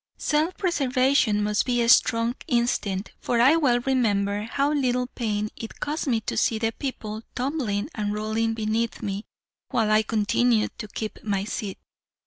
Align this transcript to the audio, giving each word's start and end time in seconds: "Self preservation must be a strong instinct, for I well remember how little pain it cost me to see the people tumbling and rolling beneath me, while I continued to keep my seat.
"Self 0.17 0.57
preservation 0.57 1.43
must 1.43 1.63
be 1.63 1.79
a 1.79 1.87
strong 1.87 2.33
instinct, 2.47 3.11
for 3.19 3.39
I 3.39 3.55
well 3.55 3.81
remember 3.81 4.45
how 4.45 4.73
little 4.73 5.05
pain 5.05 5.49
it 5.55 5.79
cost 5.79 6.07
me 6.07 6.21
to 6.21 6.35
see 6.35 6.57
the 6.57 6.71
people 6.71 7.21
tumbling 7.35 7.87
and 7.93 8.11
rolling 8.11 8.55
beneath 8.55 9.03
me, 9.03 9.25
while 9.69 9.91
I 9.91 10.01
continued 10.01 10.75
to 10.79 10.87
keep 10.87 11.23
my 11.23 11.43
seat. 11.43 11.77